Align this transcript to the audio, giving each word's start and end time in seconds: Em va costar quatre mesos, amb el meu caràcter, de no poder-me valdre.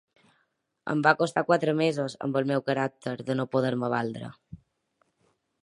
Em 0.93 1.03
va 1.07 1.11
costar 1.19 1.43
quatre 1.49 1.75
mesos, 1.81 2.15
amb 2.27 2.39
el 2.41 2.49
meu 2.53 2.65
caràcter, 2.71 3.15
de 3.29 3.37
no 3.39 3.47
poder-me 3.57 3.91
valdre. 3.97 4.31